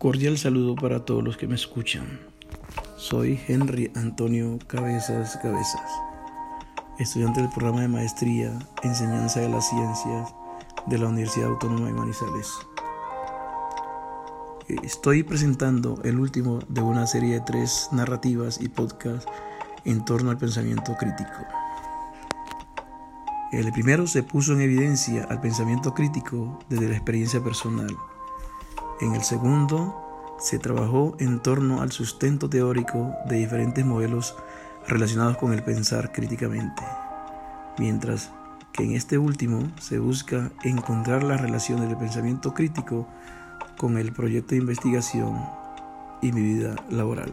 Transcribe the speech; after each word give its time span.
Cordial 0.00 0.38
saludo 0.38 0.76
para 0.76 1.04
todos 1.04 1.22
los 1.22 1.36
que 1.36 1.46
me 1.46 1.56
escuchan. 1.56 2.20
Soy 2.96 3.38
Henry 3.46 3.92
Antonio 3.94 4.58
Cabezas 4.66 5.38
Cabezas, 5.42 5.90
estudiante 6.98 7.42
del 7.42 7.50
programa 7.50 7.82
de 7.82 7.88
maestría 7.88 8.58
Enseñanza 8.82 9.40
de 9.40 9.50
las 9.50 9.68
Ciencias 9.68 10.34
de 10.86 10.96
la 10.96 11.08
Universidad 11.08 11.50
Autónoma 11.50 11.88
de 11.88 11.92
Manizales. 11.92 12.48
Estoy 14.82 15.22
presentando 15.22 16.00
el 16.02 16.18
último 16.18 16.60
de 16.70 16.80
una 16.80 17.06
serie 17.06 17.34
de 17.34 17.40
tres 17.42 17.90
narrativas 17.92 18.58
y 18.58 18.70
podcasts 18.70 19.30
en 19.84 20.02
torno 20.06 20.30
al 20.30 20.38
pensamiento 20.38 20.96
crítico. 20.98 21.44
El 23.52 23.70
primero 23.72 24.06
se 24.06 24.22
puso 24.22 24.54
en 24.54 24.62
evidencia 24.62 25.24
al 25.24 25.42
pensamiento 25.42 25.92
crítico 25.92 26.58
desde 26.70 26.88
la 26.88 26.96
experiencia 26.96 27.44
personal 27.44 27.94
en 29.00 29.14
el 29.14 29.22
segundo, 29.22 30.36
se 30.38 30.58
trabajó 30.58 31.16
en 31.18 31.40
torno 31.40 31.80
al 31.80 31.92
sustento 31.92 32.48
teórico 32.48 33.14
de 33.26 33.36
diferentes 33.36 33.84
modelos 33.84 34.36
relacionados 34.86 35.36
con 35.36 35.52
el 35.52 35.62
pensar 35.62 36.12
críticamente, 36.12 36.82
mientras 37.78 38.30
que 38.72 38.84
en 38.84 38.92
este 38.92 39.18
último 39.18 39.70
se 39.80 39.98
busca 39.98 40.50
encontrar 40.62 41.22
la 41.22 41.36
relación 41.36 41.80
del 41.80 41.96
pensamiento 41.96 42.54
crítico 42.54 43.06
con 43.76 43.98
el 43.98 44.12
proyecto 44.12 44.50
de 44.50 44.60
investigación 44.60 45.38
y 46.22 46.32
mi 46.32 46.42
vida 46.42 46.76
laboral. 46.90 47.32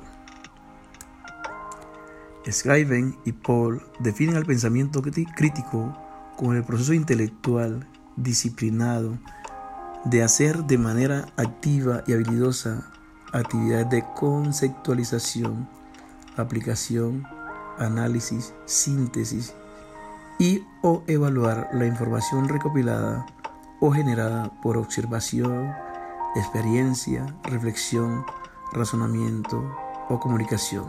Scriven 2.50 3.18
y 3.26 3.34
Paul 3.34 3.82
definen 4.00 4.38
el 4.38 4.46
pensamiento 4.46 5.02
crítico 5.02 5.98
como 6.38 6.54
el 6.54 6.64
proceso 6.64 6.94
intelectual 6.94 7.86
disciplinado 8.16 9.18
de 10.06 10.24
hacer 10.24 10.64
de 10.64 10.78
manera 10.78 11.26
activa 11.38 12.04
y 12.08 12.14
habilidosa 12.14 12.92
actividades 13.34 13.90
de 13.90 14.06
conceptualización, 14.16 15.68
aplicación, 16.38 17.24
análisis, 17.78 18.54
síntesis 18.66 19.54
y 20.40 20.64
o 20.82 21.04
evaluar 21.08 21.70
la 21.74 21.86
información 21.86 22.48
recopilada 22.48 23.26
o 23.80 23.92
generada 23.92 24.52
por 24.62 24.78
observación, 24.78 25.74
experiencia, 26.36 27.26
reflexión, 27.44 28.26
razonamiento 28.74 29.64
o 30.10 30.20
comunicación, 30.20 30.86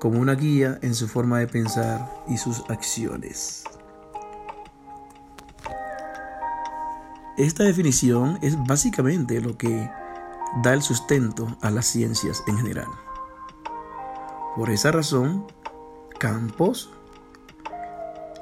como 0.00 0.20
una 0.20 0.34
guía 0.34 0.78
en 0.82 0.94
su 0.94 1.08
forma 1.08 1.38
de 1.38 1.48
pensar 1.48 2.08
y 2.28 2.36
sus 2.36 2.62
acciones. 2.68 3.64
Esta 7.38 7.62
definición 7.62 8.36
es 8.42 8.60
básicamente 8.66 9.40
lo 9.40 9.56
que 9.56 9.88
da 10.64 10.74
el 10.74 10.82
sustento 10.82 11.56
a 11.60 11.70
las 11.70 11.86
ciencias 11.86 12.42
en 12.48 12.56
general. 12.56 12.88
Por 14.56 14.70
esa 14.70 14.90
razón, 14.90 15.46
Campos 16.18 16.90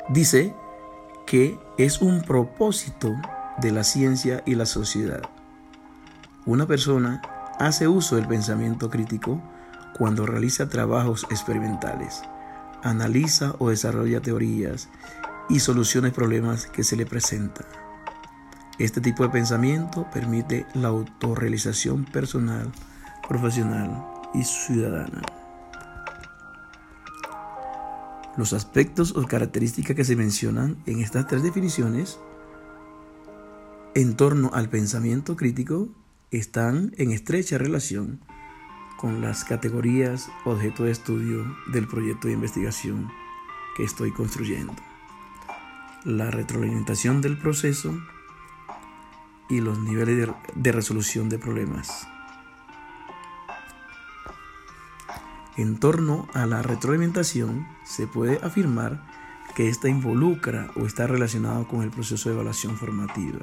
dice 0.08 0.55
que 1.27 1.58
es 1.77 2.00
un 2.00 2.22
propósito 2.22 3.14
de 3.58 3.70
la 3.70 3.84
ciencia 3.84 4.42
y 4.47 4.55
la 4.55 4.64
sociedad. 4.64 5.28
Una 6.47 6.67
persona 6.67 7.20
hace 7.58 7.89
uso 7.89 8.17
del 8.17 8.27
pensamiento 8.27 8.89
crítico 8.89 9.42
cuando 9.98 10.24
realiza 10.24 10.70
trabajos 10.70 11.27
experimentales, 11.28 12.22
analiza 12.83 13.56
o 13.58 13.69
desarrolla 13.69 14.22
teorías 14.22 14.89
y 15.50 15.61
soluciona 15.61 16.11
problemas 16.12 16.64
que 16.64 16.83
se 16.83 16.97
le 16.97 17.05
presentan. 17.05 17.86
Este 18.78 19.00
tipo 19.00 19.22
de 19.22 19.30
pensamiento 19.30 20.06
permite 20.12 20.66
la 20.74 20.88
autorrealización 20.88 22.05
personal, 22.05 22.70
profesional 23.27 24.05
y 24.34 24.44
ciudadana. 24.44 25.22
Los 28.36 28.52
aspectos 28.52 29.17
o 29.17 29.27
características 29.27 29.96
que 29.96 30.05
se 30.05 30.14
mencionan 30.14 30.77
en 30.84 31.01
estas 31.01 31.27
tres 31.27 31.42
definiciones 31.42 32.18
en 33.95 34.14
torno 34.14 34.51
al 34.52 34.68
pensamiento 34.68 35.36
crítico 35.36 35.89
están 36.30 36.92
en 36.98 37.12
estrecha 37.12 37.56
relación 37.56 38.20
con 38.98 39.22
las 39.22 39.45
categorías 39.45 40.28
objeto 40.45 40.84
de 40.84 40.90
estudio 40.90 41.46
del 41.72 41.89
proyecto 41.89 42.28
de 42.28 42.34
investigación 42.34 43.08
que 43.74 43.84
estoy 43.84 44.12
construyendo. 44.12 44.74
La 46.05 46.30
retroalimentación 46.30 47.22
del 47.22 47.39
proceso 47.39 47.98
y 49.48 49.61
los 49.61 49.79
niveles 49.79 50.29
de, 50.55 50.73
resolución 50.73 51.29
de 51.29 51.39
problemas. 51.39 52.07
En 55.57 55.79
torno 55.79 56.29
a 56.34 56.46
la 56.46 56.62
retroalimentación, 56.62 57.67
se 57.84 58.07
puede 58.07 58.39
afirmar 58.42 59.07
que 59.55 59.68
ésta 59.68 59.89
involucra 59.89 60.70
o 60.77 60.84
está 60.84 61.07
relacionado 61.07 61.67
con 61.67 61.83
el 61.83 61.90
proceso 61.90 62.29
de 62.29 62.34
evaluación 62.34 62.77
formativa. 62.77 63.40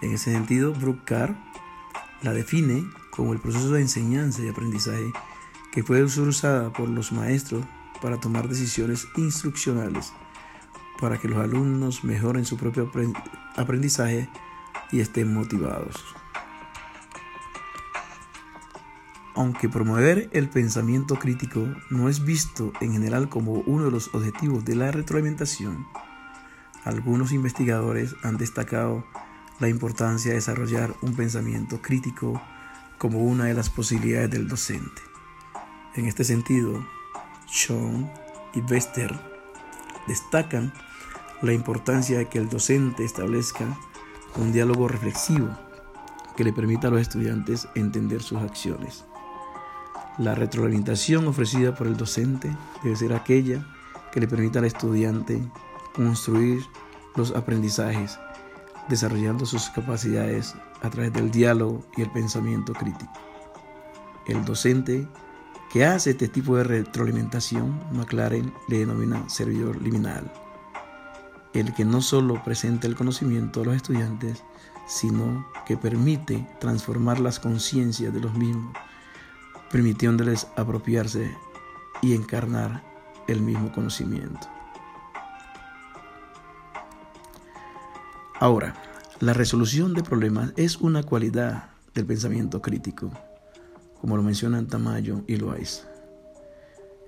En 0.00 0.12
ese 0.12 0.32
sentido, 0.32 0.72
Bruckner 0.72 1.36
la 2.22 2.32
define 2.32 2.84
como 3.10 3.32
el 3.32 3.38
proceso 3.38 3.70
de 3.70 3.82
enseñanza 3.82 4.42
y 4.42 4.48
aprendizaje 4.48 5.12
que 5.70 5.84
puede 5.84 6.08
ser 6.08 6.26
usada 6.26 6.72
por 6.72 6.88
los 6.88 7.12
maestros 7.12 7.64
para 8.00 8.18
tomar 8.18 8.48
decisiones 8.48 9.06
instruccionales 9.16 10.12
para 11.02 11.18
que 11.18 11.26
los 11.26 11.40
alumnos 11.40 12.04
mejoren 12.04 12.44
su 12.44 12.56
propio 12.56 12.88
aprendizaje 13.56 14.28
y 14.92 15.00
estén 15.00 15.32
motivados. 15.34 15.96
Aunque 19.34 19.68
promover 19.68 20.28
el 20.32 20.50
pensamiento 20.50 21.18
crítico 21.18 21.66
no 21.90 22.08
es 22.10 22.24
visto 22.24 22.72
en 22.82 22.92
general 22.92 23.30
como 23.30 23.54
uno 23.54 23.86
de 23.86 23.90
los 23.90 24.14
objetivos 24.14 24.64
de 24.64 24.76
la 24.76 24.90
retroalimentación, 24.90 25.86
algunos 26.84 27.32
investigadores 27.32 28.14
han 28.22 28.36
destacado 28.36 29.04
la 29.58 29.68
importancia 29.68 30.30
de 30.30 30.36
desarrollar 30.36 30.94
un 31.00 31.14
pensamiento 31.14 31.80
crítico 31.80 32.42
como 32.98 33.20
una 33.20 33.44
de 33.44 33.54
las 33.54 33.70
posibilidades 33.70 34.30
del 34.30 34.48
docente. 34.48 35.00
En 35.94 36.06
este 36.06 36.24
sentido, 36.24 36.86
Sean 37.46 38.12
y 38.54 38.60
Bester 38.60 39.18
destacan 40.06 40.72
la 41.40 41.52
importancia 41.52 42.18
de 42.18 42.28
que 42.28 42.38
el 42.38 42.48
docente 42.48 43.04
establezca 43.04 43.64
un 44.36 44.52
diálogo 44.52 44.88
reflexivo 44.88 45.48
que 46.36 46.44
le 46.44 46.52
permita 46.52 46.88
a 46.88 46.90
los 46.90 47.00
estudiantes 47.00 47.68
entender 47.74 48.22
sus 48.22 48.38
acciones. 48.38 49.04
La 50.18 50.34
retroalimentación 50.34 51.26
ofrecida 51.26 51.74
por 51.74 51.86
el 51.86 51.96
docente 51.96 52.54
debe 52.82 52.96
ser 52.96 53.12
aquella 53.12 53.66
que 54.12 54.20
le 54.20 54.28
permita 54.28 54.58
al 54.58 54.66
estudiante 54.66 55.42
construir 55.94 56.62
los 57.16 57.32
aprendizajes, 57.32 58.18
desarrollando 58.88 59.46
sus 59.46 59.70
capacidades 59.70 60.54
a 60.82 60.90
través 60.90 61.12
del 61.12 61.30
diálogo 61.30 61.84
y 61.96 62.02
el 62.02 62.10
pensamiento 62.10 62.72
crítico. 62.72 63.12
El 64.26 64.44
docente 64.44 65.06
que 65.72 65.84
hace 65.84 66.10
este 66.10 66.28
tipo 66.28 66.56
de 66.56 66.64
retroalimentación, 66.64 67.80
McLaren 67.92 68.52
le 68.68 68.78
denomina 68.78 69.28
servidor 69.28 69.80
liminal 69.80 70.30
el 71.54 71.74
que 71.74 71.84
no 71.84 72.00
solo 72.00 72.42
presenta 72.42 72.86
el 72.86 72.94
conocimiento 72.94 73.60
a 73.60 73.64
los 73.64 73.76
estudiantes, 73.76 74.42
sino 74.86 75.46
que 75.66 75.76
permite 75.76 76.46
transformar 76.60 77.20
las 77.20 77.38
conciencias 77.38 78.12
de 78.12 78.20
los 78.20 78.34
mismos, 78.34 78.74
permitiéndoles 79.70 80.46
apropiarse 80.56 81.36
y 82.00 82.14
encarnar 82.14 82.82
el 83.28 83.40
mismo 83.40 83.72
conocimiento. 83.72 84.48
Ahora, 88.40 88.74
la 89.20 89.32
resolución 89.34 89.94
de 89.94 90.02
problemas 90.02 90.52
es 90.56 90.76
una 90.78 91.04
cualidad 91.04 91.70
del 91.94 92.06
pensamiento 92.06 92.60
crítico, 92.60 93.10
como 94.00 94.16
lo 94.16 94.22
mencionan 94.22 94.66
Tamayo 94.66 95.22
y 95.28 95.36
Loaiza. 95.36 95.86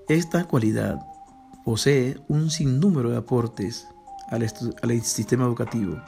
Esta 0.08 0.44
cualidad 0.44 1.00
posee 1.64 2.20
un 2.28 2.50
sinnúmero 2.50 3.10
de 3.10 3.16
aportes 3.16 3.88
al, 4.28 5.02
sistema 5.02 5.44
educativo. 5.44 6.00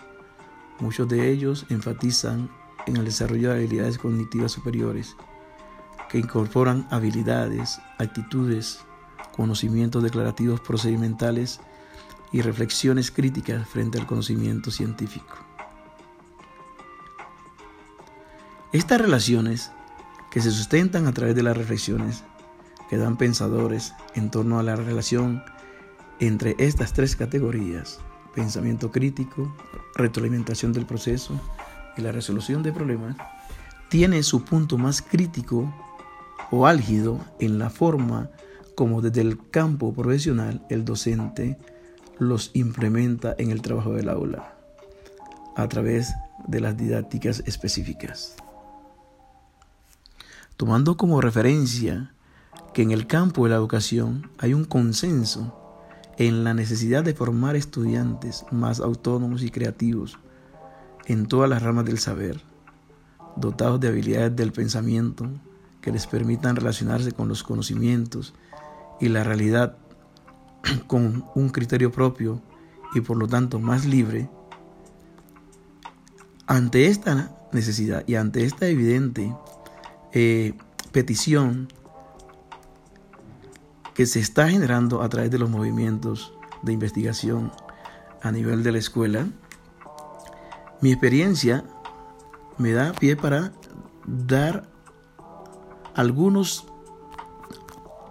Muchos 0.81 1.09
de 1.09 1.31
ellos 1.31 1.67
enfatizan 1.69 2.51
en 2.87 2.97
el 2.97 3.05
desarrollo 3.05 3.51
de 3.51 3.57
habilidades 3.57 3.99
cognitivas 3.99 4.53
superiores, 4.53 5.17
que 6.09 6.19
incorporan 6.19 6.87
habilidades, 6.91 7.81
actitudes, 7.99 8.81
conocimientos 9.35 10.03
declarativos 10.03 10.61
procedimentales 10.61 11.61
y 12.33 12.43
reflexiones 12.43 13.11
críticas 13.11 13.69
frente 13.69 13.99
al 13.99 14.07
conocimiento 14.07 14.71
científico. 14.71 15.37
Estas 18.73 19.01
relaciones, 19.01 19.73
que 20.31 20.41
se 20.41 20.51
sustentan 20.51 21.07
a 21.07 21.13
través 21.13 21.35
de 21.35 21.43
las 21.43 21.57
reflexiones 21.57 22.23
que 22.91 22.99
dan 22.99 23.17
pensadores 23.17 23.95
en 24.15 24.31
torno 24.31 24.59
a 24.59 24.63
la 24.63 24.77
relación 24.77 25.43
entre 26.21 26.55
estas 26.59 26.93
tres 26.93 27.17
categorías, 27.17 28.01
pensamiento 28.35 28.91
crítico, 28.91 29.55
retroalimentación 29.95 30.73
del 30.73 30.87
proceso 30.87 31.39
y 31.97 32.03
la 32.03 32.13
resolución 32.13 32.63
de 32.63 32.73
problemas, 32.73 33.17
tiene 33.89 34.23
su 34.23 34.45
punto 34.45 34.79
más 34.79 35.03
crítico 35.03 35.73
o 36.51 36.67
álgido 36.67 37.21
en 37.39 37.59
la 37.59 37.71
forma 37.71 38.31
como 38.75 39.01
desde 39.01 39.23
el 39.23 39.51
campo 39.51 39.93
profesional 39.95 40.65
el 40.69 40.85
docente 40.85 41.59
los 42.19 42.51
implementa 42.55 43.35
en 43.39 43.51
el 43.51 43.63
trabajo 43.63 43.95
del 43.95 44.09
aula 44.09 44.55
a 45.57 45.69
través 45.69 46.15
de 46.47 46.61
las 46.61 46.77
didácticas 46.77 47.43
específicas. 47.47 48.37
Tomando 50.57 50.97
como 50.97 51.21
referencia 51.21 52.13
que 52.75 52.83
en 52.83 52.91
el 52.91 53.07
campo 53.07 53.45
de 53.45 53.51
la 53.51 53.57
educación 53.57 54.31
hay 54.39 54.55
un 54.55 54.65
consenso 54.65 55.66
en 56.19 56.45
la 56.45 56.55
necesidad 56.55 57.05
de 57.05 57.15
formar 57.15 57.57
estudiantes 57.57 58.45
más 58.51 58.81
autónomos 58.81 59.43
y 59.43 59.51
creativos 59.51 60.19
en 61.07 61.27
todas 61.27 61.49
las 61.49 61.63
ramas 61.63 61.85
del 61.85 61.99
saber, 61.99 62.41
dotados 63.37 63.81
de 63.81 63.89
habilidades 63.89 64.35
del 64.35 64.53
pensamiento 64.53 65.29
que 65.81 65.93
les 65.93 66.07
permitan 66.07 66.57
relacionarse 66.57 67.13
con 67.13 67.29
los 67.29 67.43
conocimientos 67.43 68.35
y 69.01 69.09
la 69.09 69.25
realidad 69.25 69.77
con 70.87 71.25
un 71.35 71.49
criterio 71.51 71.93
propio 71.93 72.41
y 72.95 73.01
por 73.01 73.17
lo 73.17 73.29
tanto 73.29 73.61
más 73.61 73.85
libre, 73.85 74.29
ante 76.47 76.87
esta 76.87 77.37
necesidad 77.53 78.05
y 78.07 78.15
ante 78.15 78.45
esta 78.45 78.67
evidente 78.67 79.35
eh, 80.13 80.55
petición 80.93 81.69
que 83.97 84.05
se 84.05 84.21
está 84.21 84.49
generando 84.49 85.03
a 85.03 85.09
través 85.09 85.31
de 85.31 85.39
los 85.39 85.49
movimientos 85.49 86.35
de 86.63 86.73
investigación 86.73 87.51
a 88.23 88.31
nivel 88.31 88.63
de 88.63 88.73
la 88.73 88.79
escuela, 88.79 89.27
mi 90.83 90.93
experiencia 90.93 91.65
me 92.59 92.73
da 92.73 92.93
pie 92.93 93.17
para 93.17 93.53
dar 94.07 94.69
algunos 95.95 96.67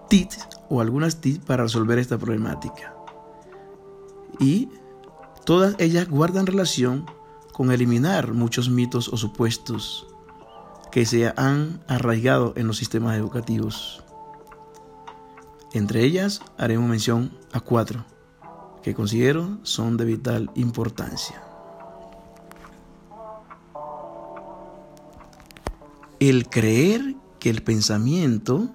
tips 0.10 0.48
o 0.70 0.82
algunas 0.82 1.22
tips 1.22 1.46
para 1.46 1.64
resolver 1.64 2.00
esta 2.00 2.18
problemática. 2.18 2.96
Y 4.40 4.70
todas 5.46 5.76
ellas 5.78 6.10
guardan 6.10 6.48
relación 6.48 7.06
con 7.54 7.72
eliminar 7.72 8.34
muchos 8.34 8.70
mitos 8.70 9.08
o 9.08 9.18
supuestos 9.18 10.08
que 10.92 11.06
se 11.06 11.32
han 11.38 11.84
arraigado 11.88 12.54
en 12.56 12.68
los 12.68 12.78
sistemas 12.78 13.18
educativos. 13.18 14.05
Entre 15.76 16.06
ellas 16.06 16.42
haremos 16.58 16.90
mención 16.90 17.38
a 17.52 17.60
cuatro 17.60 18.06
que 18.82 18.96
considero 18.96 19.60
son 19.64 19.98
de 19.98 20.06
vital 20.06 20.50
importancia. 20.56 21.44
El 26.22 26.48
creer 26.48 27.18
que 27.40 27.50
el 27.50 27.62
pensamiento, 27.62 28.70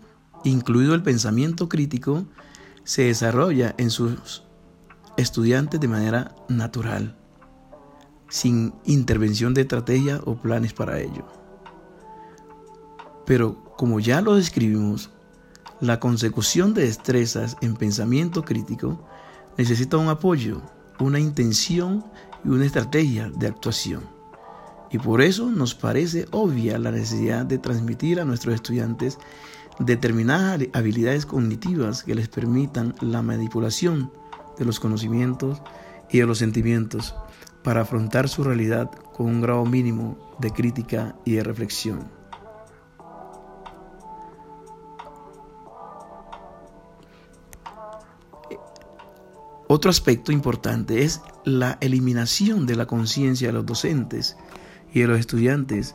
incluido 0.45 0.95
el 0.95 1.03
pensamiento 1.03 1.71
crítico, 1.71 2.27
se 2.85 3.05
desarrolla 3.05 3.75
en 3.79 3.89
sus 3.89 4.43
estudiantes 5.17 5.81
de 5.81 5.89
manera 5.89 6.35
natural 6.51 7.17
sin 8.29 8.75
intervención 8.85 9.55
de 9.55 9.63
estrategia 9.63 10.21
o 10.27 10.37
planes 10.37 10.75
para 10.75 11.01
ello. 11.01 11.25
Pero 13.25 13.65
como 13.79 14.01
ya 14.01 14.21
lo 14.21 14.35
describimos, 14.35 15.11
la 15.81 15.99
consecución 15.99 16.75
de 16.75 16.83
destrezas 16.83 17.57
en 17.63 17.75
pensamiento 17.75 18.45
crítico 18.45 19.03
necesita 19.57 19.97
un 19.97 20.09
apoyo, 20.09 20.61
una 20.99 21.19
intención 21.19 22.05
y 22.45 22.49
una 22.49 22.67
estrategia 22.67 23.31
de 23.31 23.47
actuación. 23.47 24.03
Y 24.91 24.99
por 24.99 25.23
eso 25.23 25.51
nos 25.51 25.75
parece 25.75 26.27
obvia 26.33 26.79
la 26.79 26.91
necesidad 26.91 27.47
de 27.47 27.59
transmitir 27.59 28.21
a 28.21 28.25
nuestros 28.25 28.55
estudiantes 28.55 29.19
determinadas 29.79 30.61
habilidades 30.75 31.25
cognitivas 31.25 32.03
que 32.03 32.15
les 32.15 32.29
permitan 32.29 32.95
la 33.01 33.23
manipulación 33.23 34.13
de 34.59 34.67
los 34.67 34.81
conocimientos 34.81 35.63
y 36.11 36.19
de 36.19 36.27
los 36.27 36.39
sentimientos 36.39 37.15
para 37.63 37.83
afrontar 37.83 38.29
su 38.29 38.45
realidad 38.45 38.91
con 39.17 39.27
un 39.27 39.41
grado 39.41 39.65
mínimo 39.65 40.19
de 40.39 40.51
crítica 40.51 41.17
y 41.25 41.33
de 41.33 41.45
reflexión. 41.45 42.20
Otro 49.73 49.89
aspecto 49.89 50.33
importante 50.33 51.05
es 51.05 51.23
la 51.45 51.79
eliminación 51.81 52.67
de 52.67 52.75
la 52.75 52.87
conciencia 52.87 53.47
de 53.47 53.53
los 53.53 53.65
docentes 53.65 54.37
y 54.93 54.99
de 54.99 55.07
los 55.07 55.21
estudiantes 55.21 55.95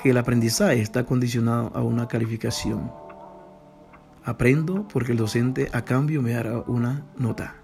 que 0.00 0.10
el 0.10 0.18
aprendizaje 0.18 0.80
está 0.80 1.04
condicionado 1.04 1.72
a 1.74 1.82
una 1.82 2.06
calificación. 2.06 2.92
Aprendo 4.24 4.86
porque 4.86 5.10
el 5.10 5.18
docente 5.18 5.68
a 5.72 5.84
cambio 5.84 6.22
me 6.22 6.30
dará 6.30 6.60
una 6.68 7.06
nota. 7.16 7.56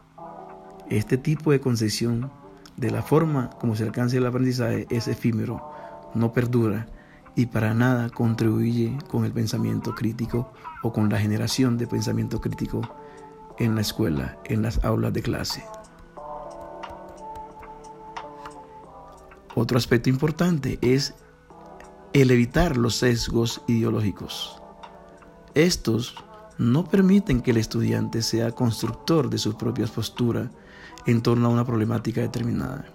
Este 0.91 1.19
tipo 1.19 1.53
de 1.53 1.61
concepción 1.61 2.33
de 2.77 2.91
la 2.91 3.03
forma 3.03 3.51
como 3.51 3.77
se 3.77 3.85
alcanza 3.85 4.17
el 4.17 4.27
aprendizaje 4.27 4.89
es 4.91 5.07
efímero, 5.07 5.71
no 6.15 6.33
perdura 6.33 6.89
y 7.37 7.47
para 7.47 7.75
nada 7.75 8.11
contribuye 8.11 8.99
con 9.09 9.25
el 9.25 9.31
pensamiento 9.31 9.95
crítico 9.95 10.53
o 10.83 10.93
con 10.93 11.09
la 11.11 11.21
generación 11.21 11.79
de 11.79 11.87
pensamiento 11.87 12.41
crítico 12.41 12.83
en 13.59 13.75
la 13.75 13.81
escuela, 13.81 14.39
en 14.45 14.63
las 14.63 14.85
aulas 14.85 15.13
de 15.13 15.23
clase. 15.23 15.65
Otro 19.55 19.79
aspecto 19.79 20.09
importante 20.11 20.79
es 20.81 21.15
el 22.13 22.31
evitar 22.31 22.77
los 22.77 22.97
sesgos 22.97 23.63
ideológicos. 23.69 24.61
Estos 25.55 26.17
no 26.59 26.85
permiten 26.85 27.41
que 27.41 27.53
el 27.53 27.57
estudiante 27.57 28.23
sea 28.23 28.53
constructor 28.53 29.31
de 29.31 29.39
sus 29.39 29.55
propias 29.55 29.91
posturas 29.91 30.51
en 31.07 31.23
torno 31.23 31.47
a 31.47 31.51
una 31.51 31.65
problemática 31.65 32.21
determinada. 32.21 32.87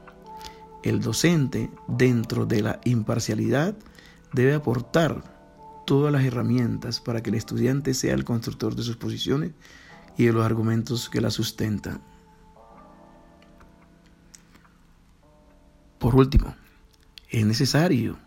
El 0.83 1.01
docente, 1.01 1.69
dentro 1.87 2.45
de 2.45 2.61
la 2.61 2.79
imparcialidad, 2.85 3.75
debe 4.33 4.53
aportar 4.53 5.23
todas 5.85 6.11
las 6.11 6.23
herramientas 6.23 6.99
para 6.99 7.21
que 7.21 7.29
el 7.29 7.35
estudiante 7.35 7.93
sea 7.93 8.13
el 8.13 8.23
constructor 8.23 8.75
de 8.75 8.83
sus 8.83 8.95
posiciones 8.95 9.51
y 10.19 10.25
de 10.25 10.33
los 10.33 10.45
argumentos 10.45 11.09
que 11.09 11.21
la 11.21 11.31
sustentan. 11.31 12.01
Por 15.97 16.13
último, 16.13 16.53
es 17.29 17.45
necesario 17.45 18.17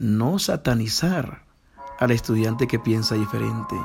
no 0.00 0.40
satanizar 0.40 1.44
al 2.00 2.10
estudiante 2.10 2.66
que 2.66 2.80
piensa 2.80 3.14
diferente 3.14 3.76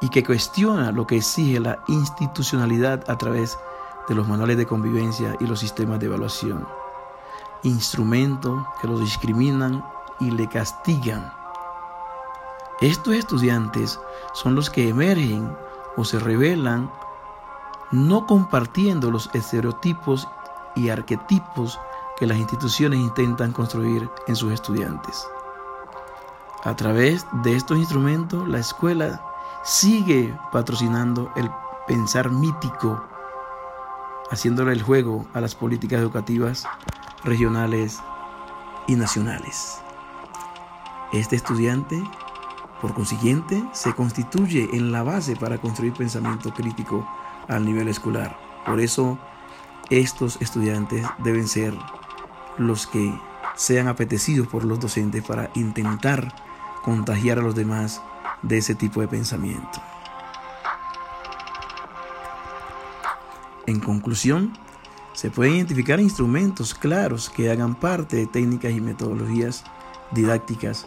y 0.00 0.08
que 0.08 0.24
cuestiona 0.24 0.90
lo 0.90 1.06
que 1.06 1.18
exige 1.18 1.60
la 1.60 1.84
institucionalidad 1.86 3.08
a 3.08 3.16
través 3.16 3.56
de 4.08 4.16
los 4.16 4.26
manuales 4.26 4.56
de 4.56 4.66
convivencia 4.66 5.36
y 5.38 5.46
los 5.46 5.60
sistemas 5.60 6.00
de 6.00 6.06
evaluación, 6.06 6.66
instrumentos 7.62 8.66
que 8.80 8.88
los 8.88 8.98
discriminan 8.98 9.84
y 10.18 10.32
le 10.32 10.48
castigan. 10.48 11.32
Estos 12.80 13.14
estudiantes 13.14 14.00
son 14.34 14.56
los 14.56 14.68
que 14.68 14.88
emergen 14.88 15.48
o 15.96 16.04
se 16.04 16.18
revelan 16.18 16.90
no 17.90 18.26
compartiendo 18.26 19.10
los 19.10 19.30
estereotipos 19.32 20.28
y 20.74 20.88
arquetipos 20.90 21.78
que 22.16 22.26
las 22.26 22.38
instituciones 22.38 22.98
intentan 23.00 23.52
construir 23.52 24.10
en 24.26 24.36
sus 24.36 24.52
estudiantes. 24.52 25.26
A 26.64 26.74
través 26.74 27.26
de 27.44 27.54
estos 27.54 27.78
instrumentos, 27.78 28.48
la 28.48 28.58
escuela 28.58 29.22
sigue 29.62 30.36
patrocinando 30.50 31.30
el 31.36 31.50
pensar 31.86 32.30
mítico 32.30 33.02
haciéndole 34.30 34.72
el 34.72 34.82
juego 34.82 35.26
a 35.34 35.40
las 35.40 35.54
políticas 35.54 36.00
educativas 36.00 36.64
regionales 37.24 38.00
y 38.86 38.96
nacionales. 38.96 39.80
Este 41.12 41.36
estudiante, 41.36 42.02
por 42.80 42.94
consiguiente, 42.94 43.62
se 43.72 43.94
constituye 43.94 44.68
en 44.72 44.92
la 44.92 45.02
base 45.02 45.36
para 45.36 45.58
construir 45.58 45.92
pensamiento 45.92 46.52
crítico 46.52 47.06
al 47.48 47.64
nivel 47.64 47.88
escolar. 47.88 48.38
Por 48.66 48.80
eso, 48.80 49.18
estos 49.90 50.40
estudiantes 50.40 51.06
deben 51.18 51.48
ser 51.48 51.74
los 52.58 52.86
que 52.86 53.18
sean 53.54 53.88
apetecidos 53.88 54.46
por 54.48 54.64
los 54.64 54.80
docentes 54.80 55.22
para 55.24 55.50
intentar 55.54 56.34
contagiar 56.82 57.38
a 57.38 57.42
los 57.42 57.54
demás 57.54 58.02
de 58.42 58.58
ese 58.58 58.74
tipo 58.74 59.00
de 59.00 59.08
pensamiento. 59.08 59.80
En 63.66 63.80
conclusión, 63.80 64.56
se 65.12 65.30
pueden 65.30 65.54
identificar 65.54 65.98
instrumentos 65.98 66.74
claros 66.74 67.30
que 67.30 67.50
hagan 67.50 67.74
parte 67.74 68.16
de 68.16 68.26
técnicas 68.26 68.72
y 68.72 68.80
metodologías 68.80 69.64
didácticas 70.12 70.86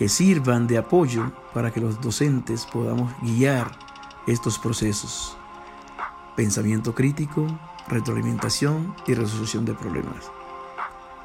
que 0.00 0.08
sirvan 0.08 0.66
de 0.66 0.78
apoyo 0.78 1.30
para 1.52 1.70
que 1.70 1.78
los 1.78 2.00
docentes 2.00 2.64
podamos 2.64 3.12
guiar 3.20 3.70
estos 4.26 4.58
procesos. 4.58 5.36
Pensamiento 6.34 6.94
crítico, 6.94 7.46
retroalimentación 7.86 8.96
y 9.06 9.12
resolución 9.12 9.66
de 9.66 9.74
problemas, 9.74 10.32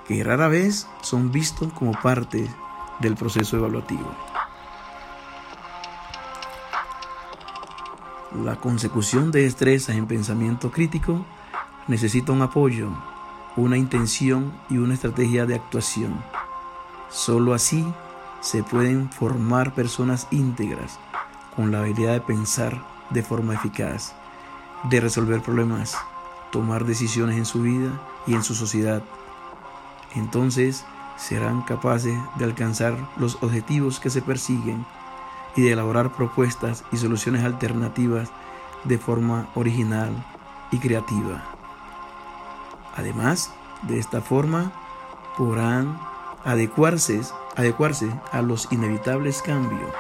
que 0.06 0.22
rara 0.26 0.50
vez 0.50 0.90
son 1.00 1.32
vistos 1.32 1.72
como 1.72 1.94
parte 1.94 2.54
del 3.00 3.16
proceso 3.16 3.56
evaluativo. 3.56 4.14
La 8.44 8.58
consecución 8.58 9.32
de 9.32 9.44
destrezas 9.44 9.96
en 9.96 10.06
pensamiento 10.06 10.70
crítico 10.70 11.26
necesita 11.88 12.34
un 12.34 12.42
apoyo, 12.42 12.90
una 13.56 13.78
intención 13.78 14.52
y 14.70 14.80
una 14.80 14.96
estrategia 14.96 15.46
de 15.46 15.56
actuación. 15.56 16.22
Solo 17.10 17.54
así 17.54 17.86
se 18.46 18.62
pueden 18.62 19.10
formar 19.10 19.74
personas 19.74 20.28
íntegras 20.30 21.00
con 21.56 21.72
la 21.72 21.80
habilidad 21.80 22.14
de 22.14 22.22
pensar 22.22 22.80
de 23.10 23.24
forma 23.24 23.56
eficaz, 23.56 24.14
de 24.84 25.02
resolver 25.02 25.42
problemas, 25.42 25.98
tomar 26.52 26.86
decisiones 26.86 27.38
en 27.38 27.46
su 27.46 27.64
vida 27.64 28.00
y 28.28 28.36
en 28.36 28.44
su 28.44 28.54
sociedad. 28.54 29.02
Entonces 30.14 30.86
serán 31.18 31.64
capaces 31.64 32.16
de 32.36 32.46
alcanzar 32.46 32.96
los 33.18 33.42
objetivos 33.42 34.00
que 34.00 34.12
se 34.12 34.22
persiguen 34.22 34.86
y 35.56 35.64
de 35.64 35.72
elaborar 35.72 36.12
propuestas 36.12 36.84
y 36.92 36.98
soluciones 36.98 37.44
alternativas 37.44 38.30
de 38.84 39.00
forma 39.00 39.48
original 39.56 40.24
y 40.70 40.78
creativa. 40.78 41.44
Además, 42.96 43.52
de 43.82 43.98
esta 43.98 44.22
forma 44.22 44.72
podrán 45.36 46.00
adecuarse, 46.44 47.22
adecuarse 47.56 48.10
a 48.32 48.42
los 48.42 48.72
inevitables 48.72 49.42
cambios 49.42 49.92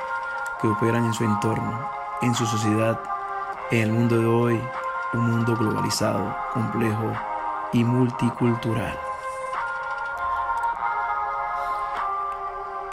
que 0.61 0.67
operan 0.67 1.05
en 1.05 1.13
su 1.13 1.23
entorno, 1.23 1.89
en 2.21 2.35
su 2.35 2.45
sociedad, 2.45 2.99
en 3.71 3.81
el 3.81 3.91
mundo 3.91 4.17
de 4.17 4.25
hoy, 4.25 4.61
un 5.13 5.31
mundo 5.31 5.55
globalizado, 5.55 6.35
complejo 6.53 7.11
y 7.73 7.83
multicultural. 7.83 8.97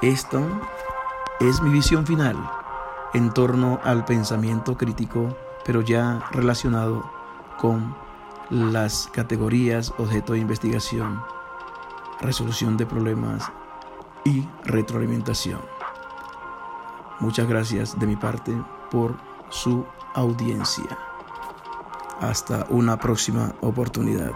Esto 0.01 0.41
es 1.41 1.61
mi 1.63 1.71
visión 1.71 2.07
final 2.07 2.37
en 3.15 3.33
torno 3.33 3.81
al 3.85 4.05
pensamiento 4.05 4.77
crítico, 4.77 5.37
pero 5.65 5.81
ya 5.81 6.21
relacionado 6.33 7.09
con 7.59 7.95
las 8.51 9.09
categorías 9.13 9.93
objeto 9.99 10.33
de 10.33 10.41
investigación, 10.41 11.23
resolución 12.21 12.77
de 12.77 12.87
problemas 12.87 13.53
y 14.25 14.47
retroalimentación. 14.65 15.61
Muchas 17.21 17.49
gracias 17.49 17.99
de 17.99 18.07
mi 18.07 18.17
parte 18.17 18.53
por 18.91 19.17
su 19.49 19.85
audiencia. 20.15 20.99
Hasta 22.21 22.67
una 22.71 22.99
próxima 22.99 23.55
oportunidad. 23.61 24.33